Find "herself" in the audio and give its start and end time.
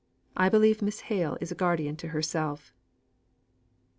2.07-2.73